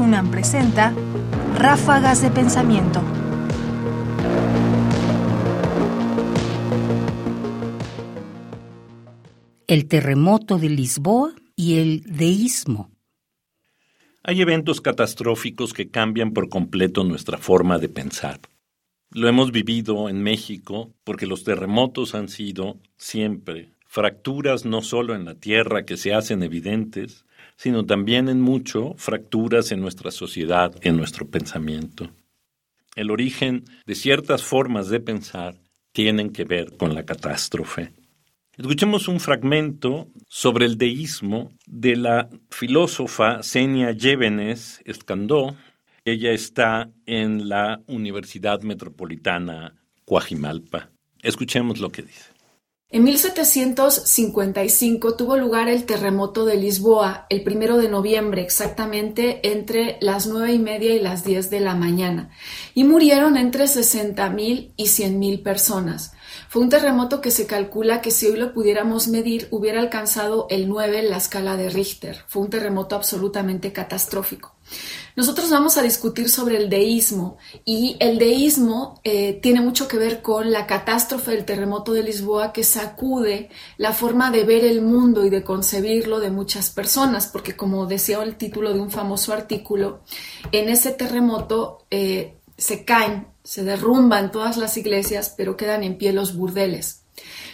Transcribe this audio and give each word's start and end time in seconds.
UNAM 0.00 0.30
presenta 0.30 0.94
Ráfagas 1.56 2.22
de 2.22 2.30
Pensamiento. 2.30 3.02
El 9.66 9.86
terremoto 9.88 10.58
de 10.58 10.68
Lisboa 10.68 11.34
y 11.54 11.78
el 11.78 12.02
deísmo. 12.02 12.90
Hay 14.22 14.40
eventos 14.40 14.80
catastróficos 14.80 15.72
que 15.72 15.90
cambian 15.90 16.32
por 16.32 16.48
completo 16.48 17.04
nuestra 17.04 17.38
forma 17.38 17.78
de 17.78 17.88
pensar. 17.88 18.40
Lo 19.10 19.28
hemos 19.28 19.52
vivido 19.52 20.08
en 20.08 20.22
México 20.22 20.92
porque 21.04 21.26
los 21.26 21.44
terremotos 21.44 22.14
han 22.14 22.28
sido 22.28 22.78
siempre 22.96 23.70
fracturas 23.86 24.64
no 24.64 24.82
solo 24.82 25.14
en 25.14 25.24
la 25.24 25.36
tierra 25.36 25.84
que 25.84 25.96
se 25.96 26.12
hacen 26.12 26.42
evidentes, 26.42 27.25
sino 27.56 27.84
también 27.84 28.28
en 28.28 28.40
mucho 28.40 28.94
fracturas 28.96 29.72
en 29.72 29.80
nuestra 29.80 30.10
sociedad, 30.10 30.74
en 30.82 30.96
nuestro 30.96 31.26
pensamiento. 31.26 32.10
El 32.94 33.10
origen 33.10 33.64
de 33.86 33.94
ciertas 33.94 34.42
formas 34.42 34.88
de 34.88 35.00
pensar 35.00 35.54
tienen 35.92 36.30
que 36.30 36.44
ver 36.44 36.76
con 36.76 36.94
la 36.94 37.04
catástrofe. 37.04 37.92
Escuchemos 38.56 39.08
un 39.08 39.20
fragmento 39.20 40.08
sobre 40.28 40.64
el 40.64 40.78
deísmo 40.78 41.52
de 41.66 41.96
la 41.96 42.30
filósofa 42.50 43.42
Senia 43.42 43.92
Llévenes 43.92 44.80
Escandó. 44.86 45.56
Ella 46.06 46.32
está 46.32 46.90
en 47.04 47.50
la 47.50 47.82
Universidad 47.86 48.62
Metropolitana 48.62 49.74
Coajimalpa. 50.06 50.88
Escuchemos 51.22 51.80
lo 51.80 51.90
que 51.90 52.02
dice. 52.02 52.35
En 52.88 53.02
1755 53.02 55.16
tuvo 55.16 55.36
lugar 55.36 55.68
el 55.68 55.86
terremoto 55.86 56.44
de 56.44 56.54
Lisboa, 56.54 57.26
el 57.30 57.42
primero 57.42 57.78
de 57.78 57.88
noviembre, 57.88 58.42
exactamente 58.42 59.40
entre 59.52 59.98
las 60.00 60.28
nueve 60.28 60.52
y 60.52 60.60
media 60.60 60.94
y 60.94 61.00
las 61.00 61.24
diez 61.24 61.50
de 61.50 61.58
la 61.58 61.74
mañana, 61.74 62.30
y 62.74 62.84
murieron 62.84 63.36
entre 63.36 63.66
sesenta 63.66 64.30
mil 64.30 64.72
y 64.76 64.86
cien 64.86 65.18
mil 65.18 65.42
personas. 65.42 66.12
Fue 66.48 66.62
un 66.62 66.68
terremoto 66.68 67.20
que 67.20 67.32
se 67.32 67.48
calcula 67.48 68.00
que 68.00 68.12
si 68.12 68.26
hoy 68.26 68.36
lo 68.36 68.54
pudiéramos 68.54 69.08
medir 69.08 69.48
hubiera 69.50 69.80
alcanzado 69.80 70.46
el 70.48 70.68
9 70.68 71.00
en 71.00 71.10
la 71.10 71.16
escala 71.16 71.56
de 71.56 71.70
Richter. 71.70 72.18
Fue 72.28 72.42
un 72.42 72.50
terremoto 72.50 72.94
absolutamente 72.94 73.72
catastrófico. 73.72 74.55
Nosotros 75.16 75.48
vamos 75.48 75.78
a 75.78 75.82
discutir 75.82 76.28
sobre 76.28 76.58
el 76.58 76.68
deísmo 76.68 77.38
y 77.64 77.96
el 78.00 78.18
deísmo 78.18 79.00
eh, 79.02 79.38
tiene 79.42 79.62
mucho 79.62 79.88
que 79.88 79.96
ver 79.96 80.20
con 80.20 80.52
la 80.52 80.66
catástrofe 80.66 81.30
del 81.30 81.46
terremoto 81.46 81.94
de 81.94 82.02
Lisboa 82.02 82.52
que 82.52 82.64
sacude 82.64 83.48
la 83.78 83.94
forma 83.94 84.30
de 84.30 84.44
ver 84.44 84.64
el 84.64 84.82
mundo 84.82 85.24
y 85.24 85.30
de 85.30 85.42
concebirlo 85.42 86.20
de 86.20 86.30
muchas 86.30 86.68
personas, 86.68 87.28
porque 87.28 87.56
como 87.56 87.86
decía 87.86 88.22
el 88.22 88.36
título 88.36 88.74
de 88.74 88.80
un 88.80 88.90
famoso 88.90 89.32
artículo, 89.32 90.02
en 90.52 90.68
ese 90.68 90.90
terremoto 90.90 91.86
eh, 91.90 92.36
se 92.58 92.84
caen, 92.84 93.28
se 93.42 93.64
derrumban 93.64 94.30
todas 94.30 94.58
las 94.58 94.76
iglesias, 94.76 95.32
pero 95.34 95.56
quedan 95.56 95.82
en 95.82 95.96
pie 95.96 96.12
los 96.12 96.36
burdeles 96.36 97.05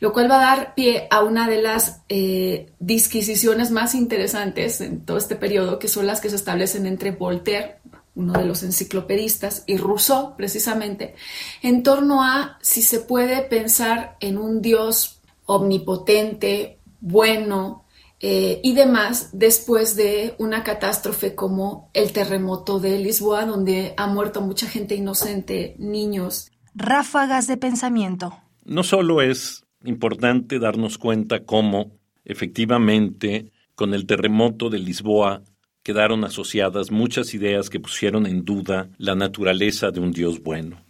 lo 0.00 0.12
cual 0.12 0.30
va 0.30 0.36
a 0.36 0.56
dar 0.56 0.74
pie 0.74 1.06
a 1.10 1.22
una 1.22 1.48
de 1.48 1.62
las 1.62 2.02
eh, 2.08 2.72
disquisiciones 2.78 3.70
más 3.70 3.94
interesantes 3.94 4.80
en 4.80 5.04
todo 5.04 5.16
este 5.16 5.36
periodo, 5.36 5.78
que 5.78 5.88
son 5.88 6.06
las 6.06 6.20
que 6.20 6.30
se 6.30 6.36
establecen 6.36 6.86
entre 6.86 7.12
Voltaire, 7.12 7.78
uno 8.14 8.32
de 8.34 8.44
los 8.44 8.62
enciclopedistas, 8.62 9.64
y 9.66 9.76
Rousseau, 9.76 10.36
precisamente, 10.36 11.14
en 11.62 11.82
torno 11.82 12.22
a 12.22 12.58
si 12.62 12.82
se 12.82 13.00
puede 13.00 13.42
pensar 13.42 14.16
en 14.20 14.38
un 14.38 14.62
Dios 14.62 15.20
omnipotente, 15.46 16.78
bueno 17.00 17.84
eh, 18.20 18.60
y 18.62 18.74
demás, 18.74 19.30
después 19.32 19.96
de 19.96 20.34
una 20.38 20.64
catástrofe 20.64 21.34
como 21.34 21.90
el 21.92 22.12
terremoto 22.12 22.78
de 22.78 22.98
Lisboa, 22.98 23.44
donde 23.44 23.92
ha 23.96 24.06
muerto 24.06 24.40
mucha 24.40 24.66
gente 24.66 24.94
inocente, 24.94 25.76
niños. 25.78 26.50
Ráfagas 26.74 27.46
de 27.46 27.56
pensamiento. 27.56 28.43
No 28.64 28.82
solo 28.82 29.20
es 29.20 29.64
importante 29.84 30.58
darnos 30.58 30.96
cuenta 30.96 31.44
cómo 31.44 31.98
efectivamente 32.24 33.52
con 33.74 33.92
el 33.92 34.06
terremoto 34.06 34.70
de 34.70 34.78
Lisboa 34.78 35.42
quedaron 35.82 36.24
asociadas 36.24 36.90
muchas 36.90 37.34
ideas 37.34 37.68
que 37.68 37.78
pusieron 37.78 38.26
en 38.26 38.44
duda 38.44 38.88
la 38.96 39.14
naturaleza 39.14 39.90
de 39.90 40.00
un 40.00 40.12
Dios 40.12 40.42
bueno. 40.42 40.82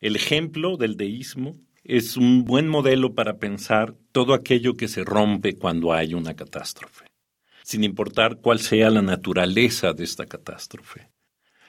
El 0.00 0.16
ejemplo 0.16 0.78
del 0.78 0.96
deísmo 0.96 1.58
es 1.84 2.16
un 2.16 2.44
buen 2.44 2.68
modelo 2.68 3.14
para 3.14 3.36
pensar 3.36 3.94
todo 4.12 4.32
aquello 4.32 4.76
que 4.76 4.88
se 4.88 5.04
rompe 5.04 5.56
cuando 5.56 5.92
hay 5.92 6.14
una 6.14 6.34
catástrofe, 6.34 7.04
sin 7.62 7.84
importar 7.84 8.38
cuál 8.40 8.60
sea 8.60 8.88
la 8.88 9.02
naturaleza 9.02 9.92
de 9.92 10.04
esta 10.04 10.24
catástrofe. 10.24 11.10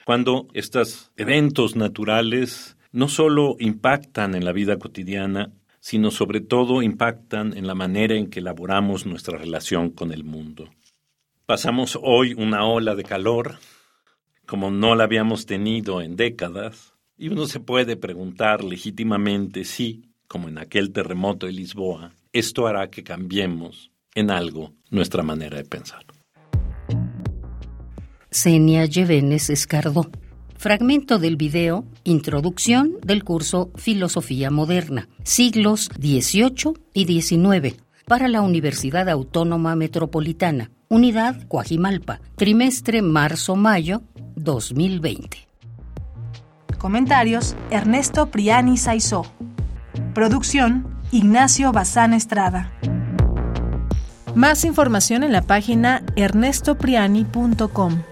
Cuando 0.06 0.48
estos 0.54 1.12
eventos 1.16 1.76
naturales 1.76 2.76
no 2.92 3.08
solo 3.08 3.56
impactan 3.58 4.34
en 4.34 4.44
la 4.44 4.52
vida 4.52 4.78
cotidiana, 4.78 5.52
sino 5.80 6.10
sobre 6.10 6.40
todo 6.40 6.82
impactan 6.82 7.56
en 7.56 7.66
la 7.66 7.74
manera 7.74 8.14
en 8.14 8.28
que 8.28 8.40
elaboramos 8.40 9.06
nuestra 9.06 9.36
relación 9.36 9.90
con 9.90 10.12
el 10.12 10.22
mundo. 10.22 10.68
Pasamos 11.46 11.98
hoy 12.00 12.34
una 12.34 12.64
ola 12.64 12.94
de 12.94 13.02
calor 13.02 13.56
como 14.46 14.70
no 14.70 14.94
la 14.94 15.04
habíamos 15.04 15.46
tenido 15.46 16.02
en 16.02 16.16
décadas, 16.16 16.94
y 17.16 17.28
uno 17.28 17.46
se 17.46 17.60
puede 17.60 17.96
preguntar 17.96 18.64
legítimamente 18.64 19.64
si, 19.64 20.10
como 20.26 20.48
en 20.48 20.58
aquel 20.58 20.92
terremoto 20.92 21.46
de 21.46 21.52
Lisboa, 21.52 22.12
esto 22.32 22.66
hará 22.66 22.90
que 22.90 23.02
cambiemos 23.02 23.90
en 24.14 24.30
algo 24.30 24.74
nuestra 24.90 25.22
manera 25.22 25.56
de 25.56 25.64
pensar. 25.64 26.04
Senia 28.30 28.86
Llevenes 28.86 29.50
Escardó 29.50 30.10
Fragmento 30.62 31.18
del 31.18 31.36
video 31.36 31.84
Introducción 32.04 32.92
del 33.04 33.24
curso 33.24 33.72
Filosofía 33.74 34.48
Moderna, 34.52 35.08
siglos 35.24 35.90
XVIII 36.00 36.74
y 36.94 37.20
XIX, 37.20 37.74
para 38.06 38.28
la 38.28 38.42
Universidad 38.42 39.08
Autónoma 39.08 39.74
Metropolitana, 39.74 40.70
Unidad 40.88 41.48
Coajimalpa, 41.48 42.20
trimestre 42.36 43.02
marzo-mayo 43.02 44.02
2020. 44.36 45.48
Comentarios: 46.78 47.56
Ernesto 47.72 48.30
Priani 48.30 48.76
Saizó. 48.76 49.26
Producción: 50.14 50.86
Ignacio 51.10 51.72
Bazán 51.72 52.14
Estrada. 52.14 52.70
Más 54.36 54.64
información 54.64 55.24
en 55.24 55.32
la 55.32 55.42
página 55.42 56.04
ernestopriani.com. 56.14 58.11